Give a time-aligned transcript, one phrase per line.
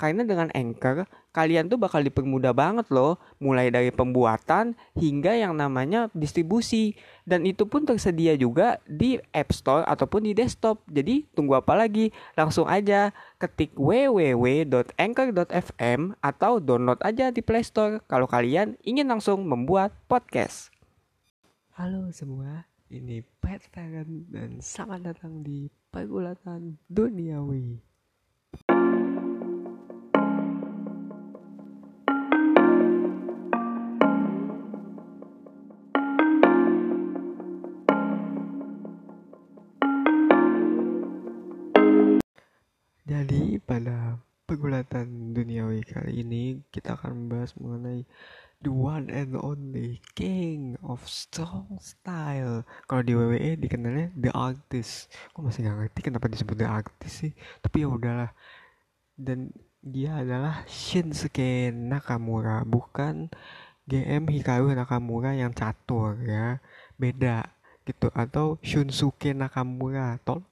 [0.00, 1.04] Karena dengan Anchor,
[1.36, 6.96] kalian tuh bakal dipermudah banget loh, mulai dari pembuatan hingga yang namanya distribusi.
[7.28, 10.80] Dan itu pun tersedia juga di App Store ataupun di desktop.
[10.88, 12.16] Jadi tunggu apa lagi?
[12.32, 19.92] Langsung aja ketik www.anchor.fm atau download aja di Play Store kalau kalian ingin langsung membuat
[20.08, 20.72] podcast.
[21.76, 27.89] Halo semua, ini Pat Parent dan selamat datang di Pergulatan Duniawi.
[47.00, 48.04] Akan membahas mengenai
[48.60, 52.62] the one and only king of strong style.
[52.84, 55.08] Kalau di WWE dikenalnya the artist.
[55.32, 57.32] Gue masih gak ngerti kenapa disebut the artist sih.
[57.64, 58.30] Tapi ya udahlah.
[59.16, 59.48] Dan
[59.80, 63.32] dia adalah Shinsuke Nakamura, bukan
[63.88, 66.60] GM Hikaru Nakamura yang catur ya.
[67.00, 67.48] Beda
[67.88, 70.20] gitu atau Shunsuke Nakamura.
[70.20, 70.44] Tol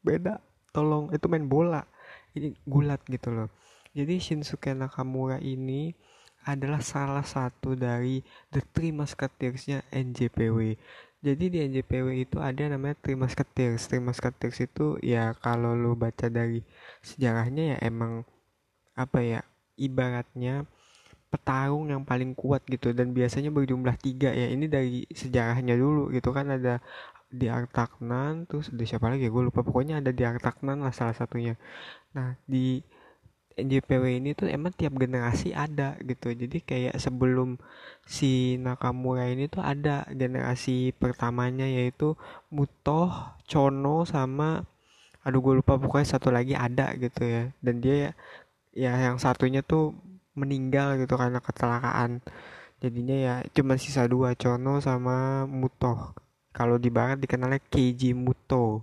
[0.00, 0.40] beda
[0.72, 1.84] tolong itu main bola
[2.32, 3.48] ini gulat gitu loh
[3.96, 5.92] jadi Shinsuke Nakamura ini
[6.48, 10.78] adalah salah satu dari The Three Musketeers-nya NJPW
[11.20, 13.84] jadi di NJPW itu ada namanya Three Musketeers.
[13.84, 16.64] Three Musketeers itu ya kalau lo baca dari
[17.04, 18.24] sejarahnya ya emang
[18.96, 19.40] apa ya
[19.76, 20.64] ibaratnya
[21.28, 24.48] petarung yang paling kuat gitu dan biasanya berjumlah tiga ya.
[24.48, 26.80] Ini dari sejarahnya dulu gitu kan ada
[27.28, 29.30] di Artaknan terus ada siapa lagi ya?
[29.30, 29.60] Gue lupa.
[29.60, 31.52] Pokoknya ada di Artaknan lah salah satunya.
[32.16, 32.80] Nah di
[33.58, 36.30] NJPW ini tuh emang tiap generasi ada gitu.
[36.30, 37.58] Jadi kayak sebelum
[38.06, 42.14] si Nakamura ini tuh ada generasi pertamanya yaitu
[42.52, 43.10] Mutoh,
[43.46, 44.62] Chono sama
[45.20, 47.42] aduh gue lupa pokoknya satu lagi ada gitu ya.
[47.60, 48.10] Dan dia ya,
[48.72, 49.94] ya yang satunya tuh
[50.38, 52.22] meninggal gitu karena kecelakaan.
[52.80, 56.16] Jadinya ya cuma sisa dua Chono sama Mutoh.
[56.50, 58.82] Kalau di barat dikenalnya Keiji Muto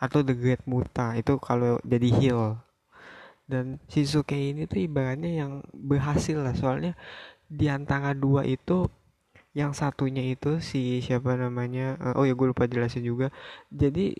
[0.00, 1.14] atau The Great Muta.
[1.14, 2.42] Itu kalau jadi heel
[3.44, 6.56] dan Shinsuke ini tuh ibaratnya yang berhasil lah.
[6.56, 6.96] Soalnya
[7.48, 8.88] di antara dua itu
[9.54, 13.30] yang satunya itu si siapa namanya uh, oh ya gue lupa jelasin juga.
[13.70, 14.16] Jadi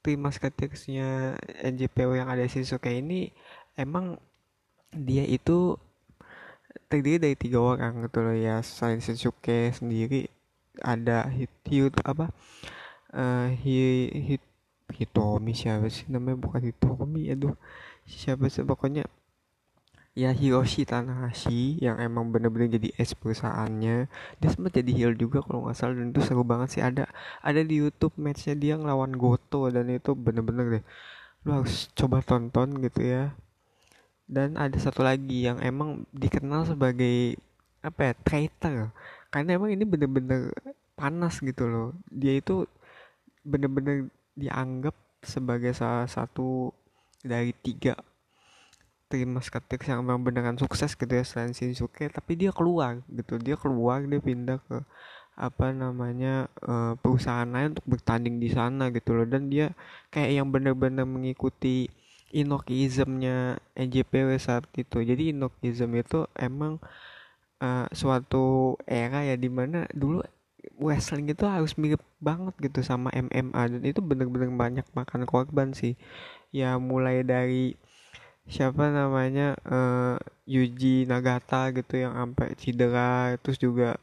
[0.00, 3.30] tim musketeersnya NJPW yang ada Shinsuke ini
[3.76, 4.16] emang
[4.90, 5.76] dia itu
[6.88, 8.64] terdiri dari tiga orang gitu loh ya.
[8.64, 10.32] Selain Shinsuke sendiri
[10.80, 12.32] ada hit, hit apa?
[13.12, 14.42] Uh, hit, hit
[14.90, 16.42] Hitomi siapa sih namanya?
[16.42, 17.54] Bukan Hitomi aduh
[18.10, 18.66] siapa sih?
[18.66, 19.06] Pokoknya
[20.18, 24.10] ya Hiroshi Tanahashi yang emang bener-bener jadi es perusahaannya.
[24.42, 26.82] Dia sempat jadi heel juga kalau nggak salah dan itu seru banget sih.
[26.82, 27.06] Ada
[27.40, 30.84] ada di YouTube matchnya dia ngelawan Goto dan itu bener-bener deh
[31.40, 33.32] lu harus coba tonton gitu ya.
[34.30, 37.38] Dan ada satu lagi yang emang dikenal sebagai
[37.82, 38.92] apa ya traitor.
[39.32, 40.52] Karena emang ini bener-bener
[40.94, 41.88] panas gitu loh.
[42.12, 42.66] Dia itu
[43.40, 44.92] bener-bener dianggap
[45.24, 46.72] sebagai salah satu
[47.20, 47.96] dari tiga
[49.10, 53.36] tim musketeers yang memang beneran sukses gitu ya selain Shinsuke tapi dia keluar gitu.
[53.42, 54.78] Dia keluar dia pindah ke
[55.40, 59.26] apa namanya uh, perusahaan lain untuk bertanding di sana gitu loh.
[59.26, 59.74] Dan dia
[60.14, 61.90] kayak yang bener-bener mengikuti
[62.30, 65.02] Inokismnya NJPW saat itu.
[65.02, 66.78] Jadi Inokism itu emang
[67.58, 70.22] uh, suatu era ya di mana dulu
[70.80, 75.96] wrestling itu harus mirip banget gitu sama MMA dan itu bener-bener banyak makan korban sih
[76.50, 77.78] ya mulai dari
[78.50, 80.18] siapa namanya uh,
[80.50, 83.94] Yuji Nagata gitu yang sampai cedera terus juga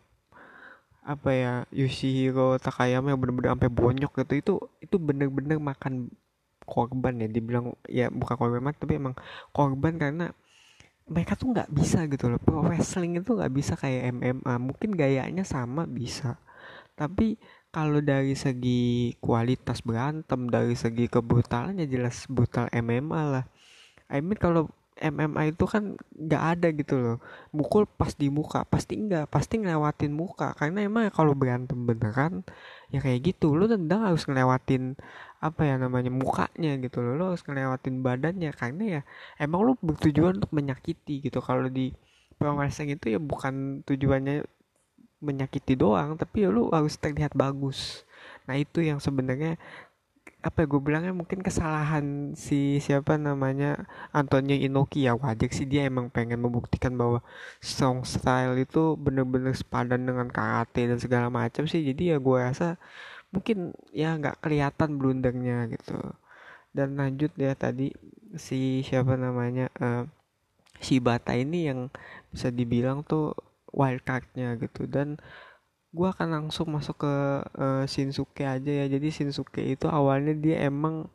[1.07, 4.33] apa ya Yoshihiro Takayama yang bener-bener sampai bonyok gitu.
[4.35, 4.53] Itu
[4.83, 6.11] itu bener-bener makan
[6.67, 9.15] korban ya dibilang ya bukan korban tapi emang
[9.55, 10.35] korban karena
[11.07, 12.39] mereka tuh nggak bisa gitu loh.
[12.39, 16.35] Pro wrestling itu nggak bisa kayak MMA mungkin gayanya sama bisa.
[16.99, 17.39] Tapi
[17.71, 23.45] kalau dari segi kualitas berantem dari segi kebrutalan ya jelas brutal MMA lah.
[24.07, 27.17] I mean kalau MMA itu kan nggak ada gitu loh.
[27.53, 30.57] Mukul pas di muka pasti enggak pasti ngelewatin muka.
[30.57, 32.41] Karena emang kalau berantem beneran
[32.89, 33.53] ya kayak gitu.
[33.53, 34.97] Lo tendang harus ngelewatin
[35.37, 37.13] apa ya namanya mukanya gitu loh.
[37.13, 38.51] Lo harus ngelewatin badannya.
[38.57, 39.01] Karena ya
[39.37, 41.39] emang lo bertujuan untuk menyakiti gitu.
[41.45, 41.93] Kalau di
[42.37, 44.45] pro wrestling itu ya bukan tujuannya
[45.23, 48.05] menyakiti doang tapi ya lo harus terlihat bagus.
[48.45, 49.57] Nah itu yang sebenarnya
[50.45, 55.89] apa ya gue bilangnya mungkin kesalahan si siapa namanya Antonio Inoki ya wajar sih dia
[55.89, 57.25] emang pengen membuktikan bahwa
[57.57, 61.81] song style itu bener-bener sepadan dengan karate dan segala macam sih.
[61.81, 62.77] Jadi ya gue rasa
[63.33, 65.97] mungkin ya nggak kelihatan blundernya gitu.
[66.71, 67.91] Dan lanjut ya tadi
[68.37, 70.05] si siapa namanya uh,
[70.77, 71.89] si Bata ini yang
[72.29, 73.33] bisa dibilang tuh
[73.71, 74.87] wildcardnya gitu.
[74.87, 75.17] Dan
[75.95, 77.13] gue akan langsung masuk ke
[77.57, 78.85] uh, Shinsuke aja ya.
[78.87, 81.07] Jadi Shinsuke itu awalnya dia emang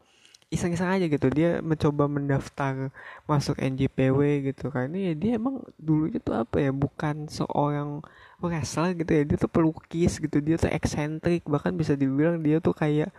[0.53, 1.29] iseng-iseng aja gitu.
[1.33, 2.93] Dia mencoba mendaftar
[3.25, 8.05] masuk NJPW gitu karena ya dia emang dulunya tuh apa ya bukan seorang
[8.45, 9.23] wrestler gitu ya.
[9.29, 10.39] Dia tuh pelukis gitu.
[10.45, 11.45] Dia tuh eksentrik.
[11.49, 13.11] Bahkan bisa dibilang dia tuh kayak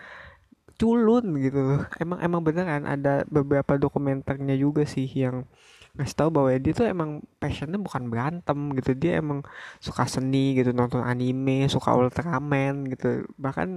[0.77, 1.81] culun gitu.
[2.01, 5.45] Emang emang beneran ada beberapa dokumenternya juga sih yang
[5.93, 8.91] ngasih tahu bahwa dia tuh emang passionnya bukan berantem gitu.
[8.97, 9.39] Dia emang
[9.77, 13.29] suka seni gitu nonton anime suka Ultraman gitu.
[13.37, 13.69] Bahkan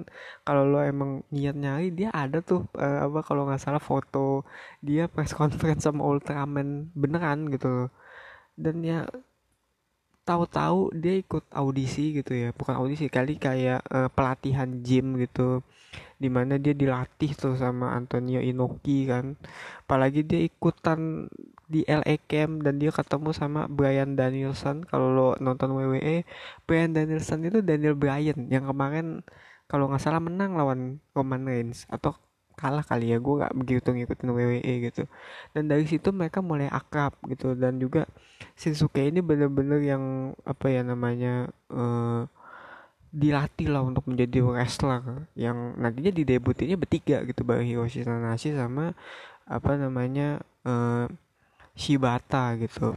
[0.47, 4.49] kalau lo emang niat nyari dia ada tuh uh, apa kalau nggak salah foto
[4.81, 7.93] dia press conference sama Ultraman beneran gitu
[8.57, 9.05] dan ya
[10.27, 12.49] tahu-tahu dia ikut audisi gitu ya.
[12.57, 15.63] Bukan audisi kali kayak uh, pelatihan gym gitu
[16.17, 19.37] di mana dia dilatih tuh sama Antonio Inoki kan.
[19.85, 21.29] Apalagi dia ikutan
[21.67, 24.87] di LA Camp dan dia ketemu sama Brian Danielson.
[24.87, 26.25] Kalau lo nonton WWE
[26.65, 29.21] Brian Danielson itu Daniel Bryan yang kemarin
[29.67, 32.15] kalau nggak salah menang lawan Roman Reigns atau
[32.57, 35.05] kalah kali ya gue nggak begitu ngikutin WWE gitu.
[35.53, 37.53] Dan dari situ mereka mulai akrab gitu.
[37.53, 38.09] Dan juga
[38.57, 42.25] Shinsuke ini bener-bener yang apa ya namanya uh,
[43.15, 48.93] dilatih lah untuk menjadi wrestler yang nantinya di debutnya bertiga gitu bareng Hiroshi Tanahashi sama
[49.47, 51.07] apa namanya uh,
[51.77, 52.97] Shibata gitu.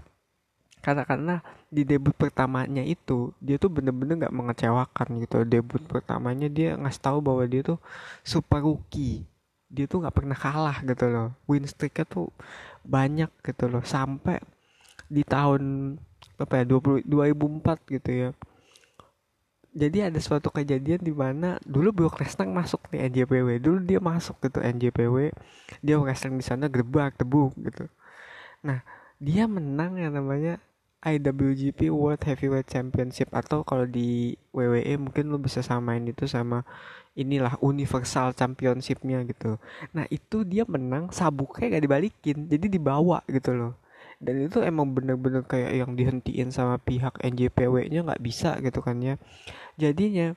[0.79, 1.35] Karena karena
[1.67, 5.37] di debut pertamanya itu dia tuh bener-bener nggak -bener mengecewakan gitu.
[5.43, 7.79] Debut pertamanya dia ngasih tahu bahwa dia tuh
[8.23, 9.27] super rookie.
[9.69, 11.29] Dia tuh nggak pernah kalah gitu loh.
[11.45, 12.31] Win streaknya tuh
[12.87, 13.83] banyak gitu loh.
[13.83, 14.39] Sampai
[15.11, 15.95] di tahun
[16.39, 18.29] apa ya 20, 2004 gitu ya
[19.73, 24.37] jadi ada suatu kejadian di mana dulu Brock Lesnar masuk nih NJPW dulu dia masuk
[24.41, 25.29] gitu NJPW
[25.85, 27.85] dia wrestling di sana gerbak tebuk gitu
[28.59, 28.83] Nah,
[29.19, 30.59] dia menang yang namanya
[30.99, 36.67] IWGP World Heavyweight Championship atau kalau di WWE mungkin lo bisa samain itu sama
[37.15, 39.55] inilah Universal Championshipnya gitu.
[39.95, 43.73] Nah itu dia menang sabuknya gak dibalikin jadi dibawa gitu loh.
[44.19, 49.15] Dan itu emang bener-bener kayak yang dihentiin sama pihak NJPW-nya nggak bisa gitu kan ya.
[49.79, 50.35] Jadinya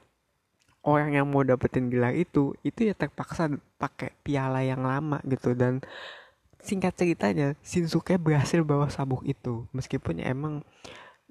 [0.83, 5.83] orang yang mau dapetin gelar itu itu ya terpaksa pakai piala yang lama gitu dan
[6.63, 10.67] singkat ceritanya Shinsuke berhasil bawa sabuk itu meskipun ya emang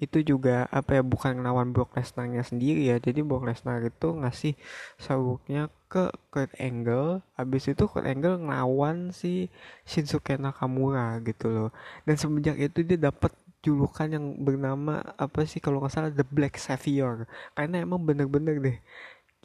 [0.02, 2.98] itu juga apa ya bukan ngelawan Brock Lesnar-nya sendiri ya.
[2.98, 4.58] Jadi Brock Lesnar itu ngasih
[4.98, 7.22] sabuknya ke Kurt Angle.
[7.38, 9.54] Habis itu Kurt Angle ngelawan si
[9.86, 11.70] Shinsuke Nakamura gitu loh.
[12.10, 13.30] Dan semenjak itu dia dapat
[13.62, 17.30] julukan yang bernama apa sih kalau nggak salah The Black Savior.
[17.54, 18.78] Karena emang bener-bener deh.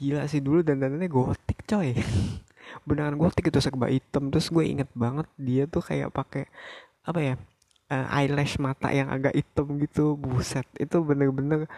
[0.00, 1.92] Gila sih dulu dan dandannya gotik coy.
[2.88, 4.32] Beneran gotik itu serba hitam.
[4.32, 6.48] Terus gue inget banget dia tuh kayak pakai
[7.04, 7.34] apa ya
[7.90, 10.66] uh, eyelash mata yang agak hitam gitu buset.
[10.78, 11.70] Itu bener-bener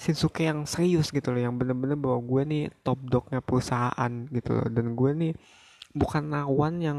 [0.00, 4.68] Shinsuke yang serius gitu loh yang bener-bener bahwa gue nih top dognya perusahaan gitu loh.
[4.72, 5.32] Dan gue nih
[5.92, 6.98] bukan lawan yang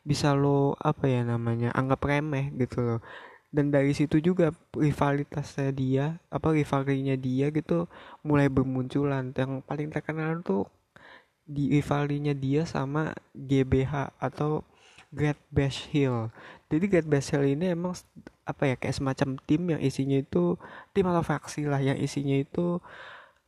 [0.00, 3.00] bisa lo apa ya namanya anggap remeh gitu loh.
[3.50, 7.86] Dan dari situ juga rivalitasnya dia apa rivalrinya dia gitu
[8.26, 9.30] mulai bermunculan.
[9.34, 10.66] Yang paling terkenal tuh
[11.50, 14.62] di rivalinya dia sama GBH atau
[15.10, 16.30] Great Bash Hill.
[16.70, 17.98] Jadi Great Bash Hill ini emang
[18.46, 20.54] apa ya kayak semacam tim yang isinya itu
[20.94, 22.78] tim atau faksi lah yang isinya itu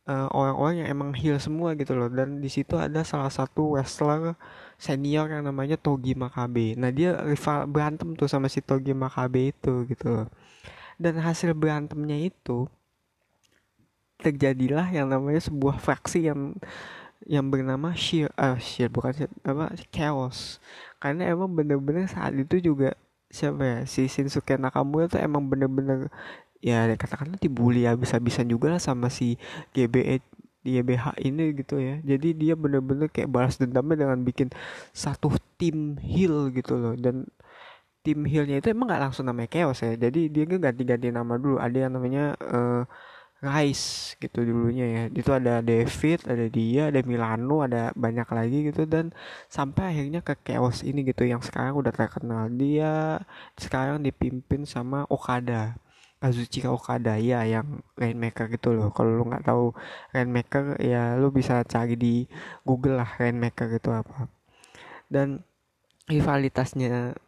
[0.07, 4.35] eh, orang-orang yang emang heal semua gitu loh dan di situ ada salah satu wrestler
[4.75, 6.75] senior yang namanya Togi Makabe.
[6.75, 10.27] Nah dia rival berantem tuh sama si Togi Makabe itu gitu loh.
[10.99, 12.67] Dan hasil berantemnya itu
[14.19, 16.55] terjadilah yang namanya sebuah faksi yang
[17.27, 20.59] yang bernama Sheer uh, Sheer bukan Sheer, apa Chaos
[20.99, 22.95] karena emang bener-bener saat itu juga
[23.33, 26.13] siapa ya si Shinsuke Nakamura tuh emang bener-bener
[26.61, 29.41] ya katakanlah dibully habis-habisan juga lah sama si
[29.73, 30.21] GBE
[30.63, 31.99] GBH ini gitu ya.
[32.01, 34.47] Jadi dia bener-bener kayak balas dendamnya dengan bikin
[34.95, 36.95] satu tim heal gitu loh.
[36.95, 37.27] Dan
[38.03, 39.95] tim healnya itu emang gak langsung namanya Chaos ya.
[39.99, 41.59] Jadi dia ganti-ganti nama dulu.
[41.59, 42.87] Ada yang namanya uh,
[43.43, 45.03] Rice gitu dulunya ya.
[45.11, 48.87] Itu ada David ada dia ada Milano ada banyak lagi gitu.
[48.87, 49.11] Dan
[49.51, 51.27] sampai akhirnya ke chaos ini gitu.
[51.27, 53.19] Yang sekarang udah terkenal dia
[53.59, 55.75] sekarang dipimpin sama Okada.
[56.23, 58.95] Kazuchika Okada ya yang Rainmaker gitu loh.
[58.95, 59.75] Kalau lu nggak tahu
[60.15, 62.23] Rainmaker ya lu bisa cari di
[62.63, 64.31] Google lah Rainmaker itu apa.
[65.11, 65.43] Dan
[66.07, 67.19] rivalitasnya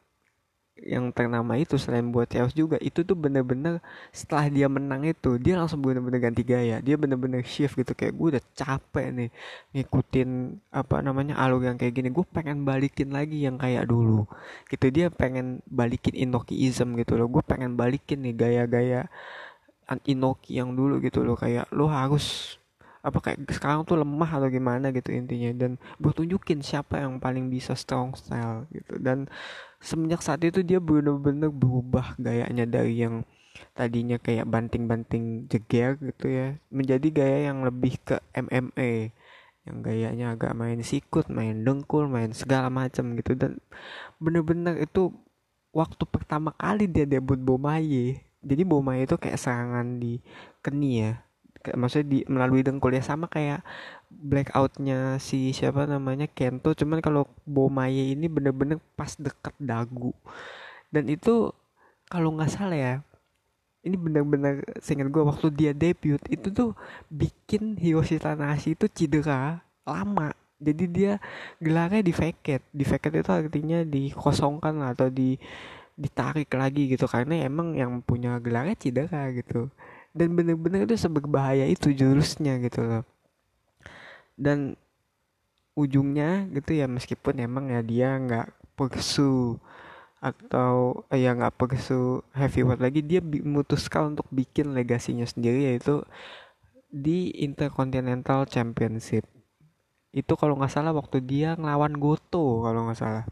[0.75, 3.79] yang ternama itu selain buat Chaos juga itu tuh bener-bener
[4.11, 6.83] setelah dia menang itu dia langsung bener-bener ganti gaya.
[6.83, 9.29] Dia bener-bener shift gitu kayak gue udah capek nih
[9.71, 10.29] ngikutin
[10.75, 12.11] apa namanya alur yang kayak gini.
[12.11, 14.27] Gue pengen balikin lagi yang kayak dulu.
[14.67, 17.31] Gitu dia pengen balikin Inokiism gitu loh.
[17.31, 19.07] Gue pengen balikin nih gaya-gaya
[20.03, 21.39] Inoki yang dulu gitu loh.
[21.39, 22.59] Kayak lo harus
[23.05, 25.53] apa kayak sekarang tuh lemah atau gimana gitu intinya.
[25.53, 25.71] Dan
[26.01, 28.97] gue tunjukin siapa yang paling bisa strong style gitu.
[28.97, 29.29] Dan
[29.77, 33.21] semenjak saat itu dia bener-bener berubah gayanya dari yang
[33.71, 39.15] tadinya kayak banting-banting jeger gitu ya menjadi gaya yang lebih ke MMA
[39.65, 43.33] yang gayanya agak main sikut, main dengkul, main segala macam gitu.
[43.33, 43.57] Dan
[44.21, 45.09] bener-bener itu
[45.73, 48.21] waktu pertama kali dia debut Bomaye.
[48.45, 50.21] Jadi Bomaye itu kayak serangan di
[50.61, 51.24] keni ya
[51.73, 53.65] maksudnya di melalui dengkul ya sama kayak
[54.13, 56.77] blackoutnya si siapa namanya Kento.
[56.77, 60.13] Cuman kalau Bomaye ini bener-bener pas deket dagu
[60.93, 61.51] dan itu
[62.07, 62.95] kalau nggak salah ya
[63.85, 66.73] ini bener-bener seingat gue waktu dia debut itu tuh
[67.11, 70.33] bikin Hiroshi Tanahashi itu cedera lama.
[70.57, 71.21] Jadi dia
[71.61, 75.37] gelarnya di vacate di vacate itu artinya dikosongkan atau di
[75.93, 77.05] ditarik lagi gitu.
[77.05, 79.69] Karena emang yang punya gelarnya cedera gitu
[80.15, 83.03] dan bener-bener itu seberbahaya itu jurusnya gitu loh.
[84.39, 84.79] Dan
[85.75, 88.47] ujungnya gitu ya meskipun emang ya dia nggak
[88.79, 89.59] persu
[90.23, 96.01] atau eh, ya nggak persu heavyweight lagi dia memutuskan untuk bikin legasinya sendiri yaitu
[96.87, 99.27] di Intercontinental Championship.
[100.15, 103.25] Itu kalau nggak salah waktu dia ngelawan Goto kalau nggak salah.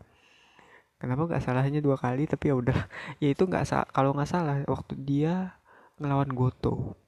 [1.00, 2.76] Kenapa nggak salahnya dua kali tapi ya udah.
[3.24, 5.56] Ya itu nggak kalau nggak salah waktu dia
[6.04, 7.00] ngelawan Goto.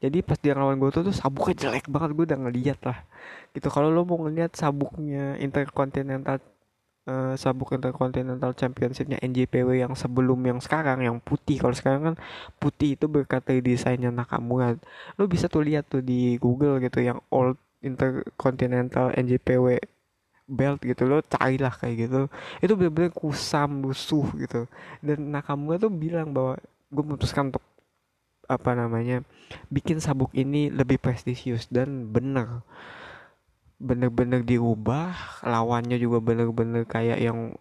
[0.00, 2.98] Jadi pas dia ngelawan Goto tuh sabuknya jelek banget gue udah ngeliat lah.
[3.56, 6.40] Gitu kalau lo mau ngeliat sabuknya Intercontinental
[7.08, 11.60] uh, sabuk Intercontinental Championshipnya NJPW yang sebelum yang sekarang yang putih.
[11.60, 12.16] Kalau sekarang kan
[12.56, 14.76] putih itu berkata desainnya Nakamura.
[15.16, 19.80] Lo bisa tuh lihat tuh di Google gitu yang old Intercontinental NJPW
[20.50, 22.20] belt gitu lo carilah kayak gitu.
[22.58, 24.66] Itu bener-bener kusam lusuh gitu.
[25.00, 26.58] Dan Nakamura tuh bilang bahwa
[26.90, 27.62] gue memutuskan untuk
[28.50, 29.22] apa namanya
[29.70, 32.66] bikin sabuk ini lebih prestisius dan bener
[33.80, 37.54] bener-bener diubah lawannya juga bener-bener kayak yang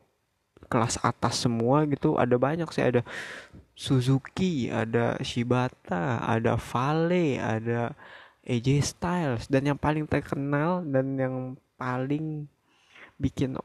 [0.70, 2.20] kelas atas semua gitu.
[2.20, 3.02] Ada banyak sih ada
[3.74, 7.96] Suzuki ada Shibata ada Vale ada
[8.44, 9.44] AJ Styles.
[9.48, 11.36] Dan yang paling terkenal dan yang
[11.80, 12.46] paling
[13.16, 13.56] bikin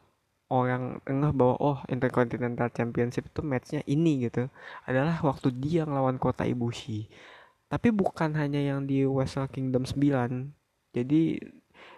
[0.54, 4.46] orang ngeh bahwa oh Intercontinental Championship itu matchnya ini gitu.
[4.86, 7.10] Adalah waktu dia ngelawan kota Ibushi.
[7.66, 10.54] Tapi bukan hanya yang di Wrestle Kingdom 9
[10.94, 11.42] jadi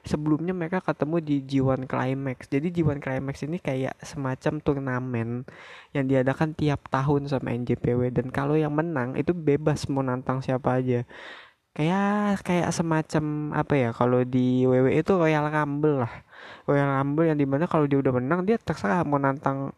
[0.06, 2.48] sebelumnya mereka ketemu di G1 Climax.
[2.48, 5.28] Jadi G1 Climax ini kayak semacam turnamen
[5.92, 10.80] yang diadakan tiap tahun sama NJPW dan kalau yang menang itu bebas mau nantang siapa
[10.80, 11.04] aja.
[11.76, 16.24] Kayak kayak semacam apa ya kalau di WWE itu Royal Rumble lah
[16.68, 19.74] Royal Rumble yang di mana kalau dia udah menang dia terserah mau nantang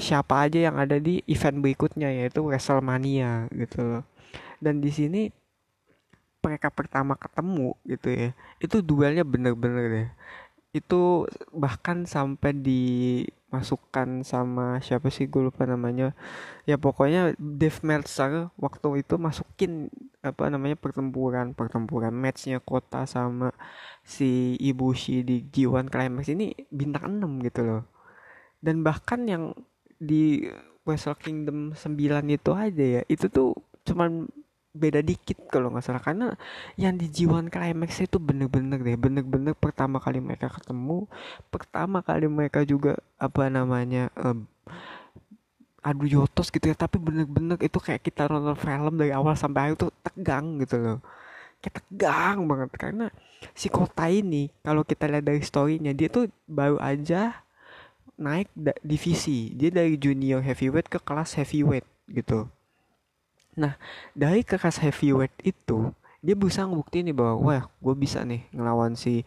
[0.00, 4.02] siapa aja yang ada di event berikutnya yaitu WrestleMania gitu loh.
[4.62, 5.28] Dan di sini
[6.42, 10.08] mereka pertama ketemu gitu ya itu duelnya bener-bener deh
[10.74, 12.50] itu bahkan sampai
[13.52, 16.16] dimasukkan sama siapa sih gue lupa namanya.
[16.64, 19.92] Ya pokoknya Dave Meltzer waktu itu masukin
[20.24, 23.52] apa namanya pertempuran pertempuran matchnya kota sama
[24.00, 27.82] si Ibushi di G1 Climax ini bintang 6 gitu loh.
[28.64, 29.52] Dan bahkan yang
[30.00, 30.48] di
[30.88, 33.52] Wrestle Kingdom 9 itu aja ya itu tuh
[33.84, 34.32] cuman
[34.72, 36.02] beda dikit kalau nggak salah.
[36.02, 36.32] Karena
[36.80, 41.06] yang di G1 Climax itu bener-bener deh bener-bener pertama kali mereka ketemu
[41.52, 44.48] pertama kali mereka juga apa namanya um,
[45.84, 46.76] adu jotos gitu ya.
[46.76, 50.98] Tapi bener-bener itu kayak kita nonton film dari awal sampai akhir tuh tegang gitu loh.
[51.60, 52.68] Kayak tegang banget.
[52.74, 53.06] Karena
[53.52, 57.44] si kota ini kalau kita lihat dari storynya dia tuh baru aja
[58.16, 58.48] naik
[58.80, 59.52] divisi.
[59.52, 62.48] Dia dari junior heavyweight ke kelas heavyweight gitu
[63.52, 63.76] nah
[64.16, 65.92] dari ke kelas heavyweight itu
[66.22, 69.26] dia berusaha ngebuktiin nih bahwa wah gue bisa nih ngelawan si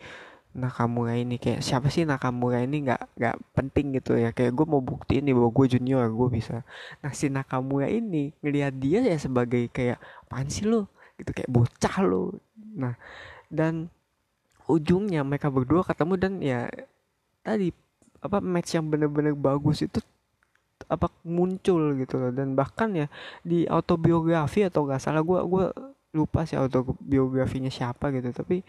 [0.55, 1.36] Nakamura ini.
[1.36, 2.88] Kayak siapa sih Nakamura ini?
[2.88, 4.32] Nggak nggak penting gitu ya.
[4.32, 6.63] Kayak gue mau buktiin nih bahwa gue junior gue bisa.
[7.03, 11.96] Nah si Nakamura ini ngelihat dia ya sebagai kayak apaan sih lo gitu kayak bocah
[12.03, 12.36] lo
[12.75, 12.94] nah
[13.48, 13.88] dan
[14.67, 16.67] ujungnya mereka berdua ketemu dan ya
[17.46, 17.72] tadi
[18.20, 20.01] apa match yang bener-bener bagus itu
[20.91, 22.32] apa muncul gitu loh.
[22.36, 23.08] Dan bahkan ya
[23.41, 25.65] di autobiografi atau gak salah gue gue
[26.15, 28.32] lupa sih autobiografinya siapa gitu.
[28.32, 28.63] Tapi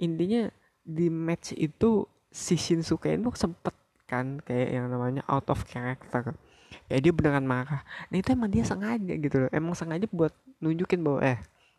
[0.00, 0.48] intinya
[0.84, 3.74] di match itu si Shinsuke itu sempet
[4.08, 6.32] kan kayak yang namanya out of character.
[6.88, 7.84] Ya dia beneran marah.
[8.08, 9.50] Nah itu emang dia sengaja gitu loh.
[9.52, 11.38] Emang sengaja buat nunjukin bahwa eh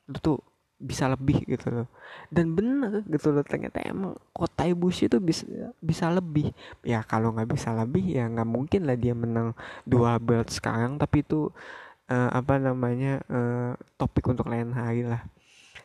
[0.10, 0.40] lu tuh
[0.80, 1.88] bisa lebih gitu loh.
[2.32, 5.44] Dan bener gitu loh ternyata emang kota Ibushi itu bisa
[5.84, 6.56] bisa lebih.
[6.82, 9.52] Ya kalau nggak bisa lebih ya nggak mungkin lah dia menang
[9.84, 10.96] dua belt sekarang.
[10.96, 11.52] Tapi itu
[12.08, 15.28] uh, apa namanya uh, topik untuk lain hari lah.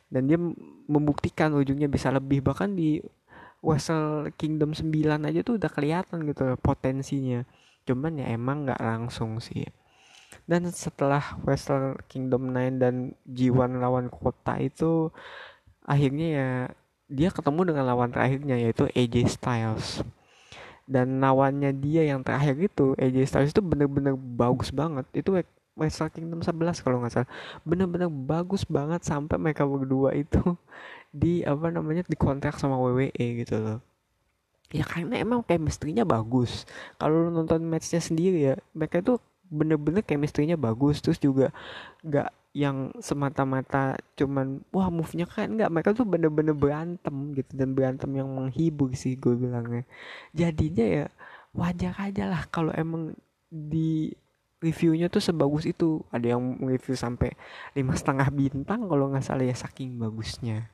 [0.06, 0.38] Dan dia
[0.86, 2.38] membuktikan ujungnya bisa lebih.
[2.46, 3.02] Bahkan di
[3.64, 4.92] Wrestle Kingdom 9
[5.24, 7.42] aja tuh udah kelihatan gitu loh potensinya.
[7.82, 9.66] Cuman ya emang nggak langsung sih
[10.44, 15.08] dan setelah Wrestle Kingdom 9 dan G1 lawan kota itu
[15.84, 16.48] akhirnya ya
[17.08, 20.02] dia ketemu dengan lawan terakhirnya yaitu AJ Styles.
[20.84, 25.08] Dan lawannya dia yang terakhir itu AJ Styles itu bener-bener bagus banget.
[25.16, 25.36] Itu
[25.74, 27.30] Wrestle Kingdom 11 kalau nggak salah.
[27.64, 30.40] Bener-bener bagus banget sampai mereka berdua itu
[31.14, 33.78] di apa namanya dikontrak sama WWE gitu loh.
[34.72, 36.64] Ya karena emang chemistry-nya bagus.
[36.98, 39.20] Kalau nonton matchnya sendiri ya mereka itu
[39.54, 41.54] bener-bener chemistry-nya bagus terus juga
[42.02, 45.70] nggak yang semata-mata cuman wah move-nya kan nggak?
[45.74, 49.82] Mereka tuh bener-bener berantem gitu dan berantem yang menghibur sih gue bilangnya.
[50.30, 51.06] Jadinya ya
[51.54, 53.14] wajar aja lah kalau emang
[53.50, 54.14] di
[54.62, 56.06] reviewnya tuh sebagus itu.
[56.14, 57.34] Ada yang review sampai
[57.74, 60.73] lima setengah bintang kalau nggak salah ya saking bagusnya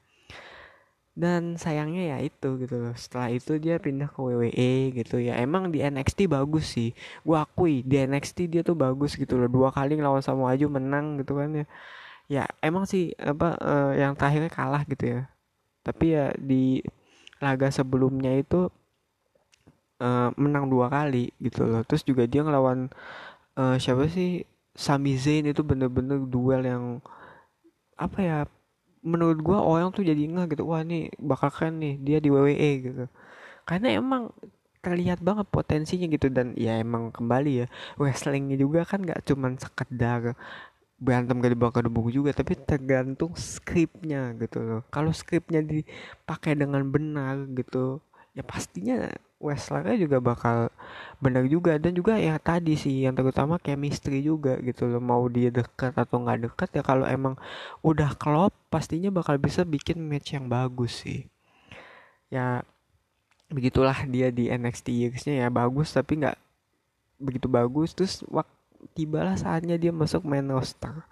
[1.21, 2.95] dan sayangnya ya itu gitu loh.
[2.97, 5.37] Setelah itu dia pindah ke WWE gitu ya.
[5.37, 6.97] Emang di NXT bagus sih.
[7.21, 9.49] Gua akui di NXT dia tuh bagus gitu loh.
[9.53, 11.67] Dua kali lawan Samoa Joe menang gitu kan ya.
[12.31, 15.21] Ya emang sih apa uh, yang terakhirnya kalah gitu ya.
[15.85, 16.81] Tapi ya di
[17.41, 18.73] laga sebelumnya itu
[20.01, 21.85] uh, menang dua kali gitu loh.
[21.85, 22.89] Terus juga dia ngelawan
[23.61, 24.49] uh, siapa sih?
[24.71, 26.85] Sami Zayn itu bener-bener duel yang
[28.01, 28.39] apa ya
[29.01, 32.71] menurut gua orang tuh jadi nggak gitu wah nih bakal keren nih dia di WWE
[32.85, 33.05] gitu.
[33.69, 34.33] Karena emang
[34.81, 37.67] terlihat banget potensinya gitu dan ya emang kembali ya
[38.01, 40.33] wrestlingnya juga kan nggak cuman sekedar
[41.01, 41.81] berantem gak dibawa ke
[42.13, 44.81] juga tapi tergantung skripnya gitu loh.
[44.93, 48.05] Kalau skripnya dipakai dengan benar gitu
[48.37, 49.11] ya pastinya
[49.41, 50.69] Westlernya juga bakal
[51.17, 51.81] benar juga.
[51.81, 55.01] Dan juga ya tadi sih yang terutama chemistry juga gitu loh.
[55.01, 57.41] Mau dia dekat atau nggak dekat ya kalau emang
[57.81, 61.25] udah klop pastinya bakal bisa bikin match yang bagus sih.
[62.29, 62.61] Ya
[63.49, 65.49] begitulah dia di NXT Years-nya ya.
[65.49, 66.37] Bagus tapi nggak
[67.17, 67.97] begitu bagus.
[67.97, 68.61] Terus waktu
[68.93, 71.05] tibalah saatnya dia masuk main roster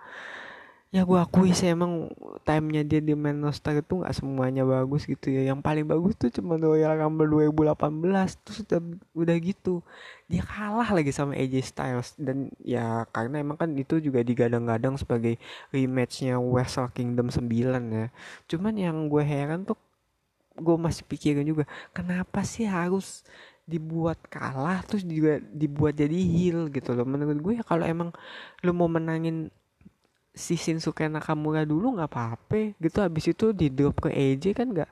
[0.89, 2.09] ya gue akui sih emang
[2.49, 5.53] timenya dia di main roster itu nggak semuanya bagus gitu ya.
[5.53, 8.81] Yang paling bagus tuh cuma Royal Rumble 2018 terus udah,
[9.13, 9.85] udah gitu.
[10.33, 15.37] Dia kalah lagi sama AJ Styles dan ya karena emang kan itu juga digadang-gadang sebagai
[15.77, 17.45] rematchnya Wrestle Kingdom 9
[17.93, 18.07] ya.
[18.49, 19.77] Cuman yang gue heran tuh
[20.59, 23.23] gue masih pikirin juga kenapa sih harus
[23.69, 27.05] dibuat kalah terus juga dibuat jadi heel gitu loh.
[27.05, 28.09] Menurut gue ya kalau emang
[28.65, 29.53] lo mau menangin
[30.39, 33.03] si Shinsuke Nakamura dulu nggak apa-apa gitu.
[33.03, 34.91] Habis itu di drop ke AJ kan nggak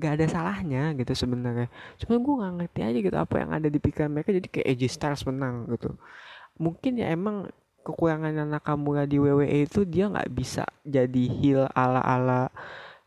[0.00, 1.70] nggak ada salahnya gitu sebenarnya.
[2.02, 4.34] Cuma gue nggak ngerti aja gitu apa yang ada di pikiran mereka.
[4.34, 5.94] Jadi kayak AJ Styles menang gitu.
[6.58, 7.52] Mungkin ya emang
[7.86, 12.40] kekurangan Nakamura di WWE itu dia nggak bisa jadi heel ala ala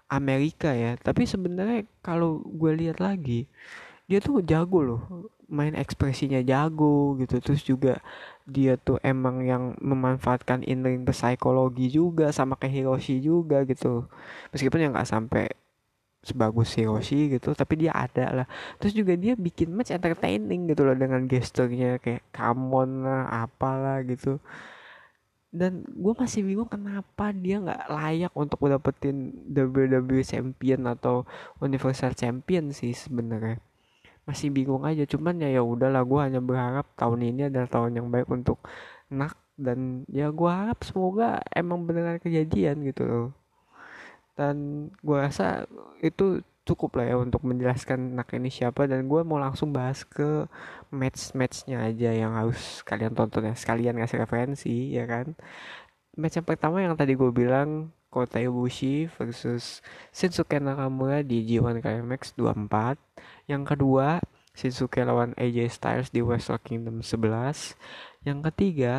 [0.08, 0.96] Amerika ya.
[0.96, 3.50] Tapi sebenarnya kalau gue lihat lagi
[4.06, 5.02] dia tuh jago loh.
[5.50, 7.41] Main ekspresinya jago gitu.
[7.41, 7.98] Terus juga
[8.44, 14.08] dia tuh emang yang memanfaatkan in-ring psikologi juga sama kayak Hiroshi juga gitu.
[14.52, 15.48] Meskipun yang nggak sampai
[16.24, 18.48] sebagus Hiroshi gitu tapi dia ada lah.
[18.80, 24.04] Terus juga dia bikin match entertaining gitu loh dengan gesturnya kayak come on lah apalah
[24.04, 24.40] gitu.
[25.54, 31.30] Dan gue masih bingung kenapa dia nggak layak untuk dapetin WWE Champion atau
[31.62, 33.62] Universal Champion sih sebenarnya
[34.28, 35.04] masih bingung aja.
[35.08, 38.60] Cuman ya ya udahlah gue hanya berharap tahun ini adalah tahun yang baik untuk
[39.12, 43.28] nak dan ya gue harap semoga emang beneran kejadian gitu loh.
[44.34, 45.70] Dan gue rasa
[46.02, 50.48] itu cukup lah ya untuk menjelaskan nak ini siapa dan gue mau langsung bahas ke
[50.96, 55.36] match matchnya aja yang harus kalian tonton ya sekalian ngasih referensi ya kan.
[56.16, 59.82] Match yang pertama yang tadi gue bilang Kota Ibushi versus
[60.13, 63.02] Shinsuke Nakamura di G1 Climax 24.
[63.49, 64.21] Yang kedua,
[64.54, 67.73] Shinsuke lawan AJ Styles di Wrestle Kingdom 11.
[68.21, 68.93] Yang ketiga,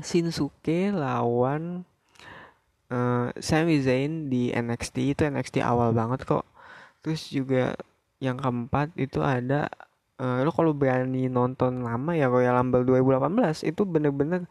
[0.00, 1.84] Shinsuke lawan
[2.88, 6.48] uh, Sami Zayn di NXT itu NXT awal banget kok.
[7.04, 7.76] Terus juga
[8.24, 9.68] yang keempat itu ada
[10.18, 14.48] uh, lo kalau berani nonton lama ya Royal Rumble 2018 itu bener-bener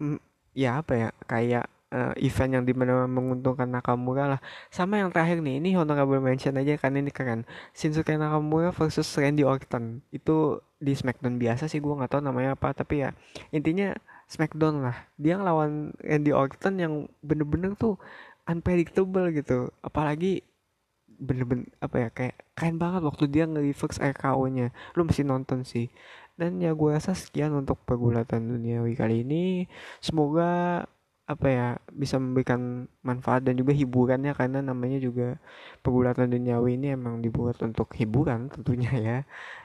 [0.00, 0.18] mm,
[0.56, 4.40] ya apa ya kayak uh, event yang di mana menguntungkan Nakamura lah.
[4.74, 7.46] Sama yang terakhir nih ini honorable mention aja karena ini keren.
[7.70, 10.02] Shinsuke Nakamura versus Randy Orton.
[10.10, 13.14] Itu di Smackdown biasa sih gue nggak tahu namanya apa tapi ya
[13.54, 13.94] intinya
[14.26, 15.06] Smackdown lah.
[15.14, 17.96] Dia ngelawan Randy Orton yang bener-bener tuh
[18.50, 19.70] unpredictable gitu.
[19.80, 20.42] Apalagi
[21.14, 25.88] bener-bener apa ya kayak keren banget waktu dia nge-reverse RKO nya lu mesti nonton sih.
[26.34, 29.70] Dan ya gue rasa sekian untuk pergulatan duniawi kali ini.
[30.02, 30.82] Semoga
[31.24, 35.40] apa ya bisa memberikan manfaat dan juga hiburannya karena namanya juga
[35.80, 39.18] pergulatan duniawi ini emang dibuat untuk hiburan tentunya ya.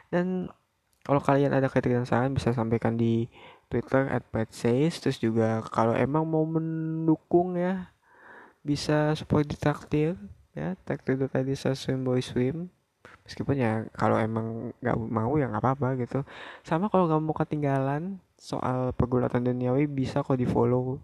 [0.08, 0.48] Dan
[1.04, 3.28] kalau kalian ada kritik dan saran bisa sampaikan di
[3.68, 4.24] Twitter at
[4.56, 7.92] Says terus juga kalau emang mau mendukung ya
[8.64, 10.16] bisa support di traktir
[10.56, 10.80] ya.
[10.88, 12.72] Traktir itu tadi swim boy swim.
[13.28, 16.24] Meskipun ya kalau emang nggak mau ya nggak apa-apa gitu.
[16.64, 21.04] Sama kalau nggak mau ketinggalan soal pergulatan duniawi bisa kok di follow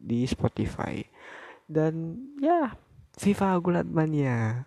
[0.00, 1.04] di Spotify.
[1.68, 2.72] Dan ya
[3.20, 4.64] Viva Gulat Mania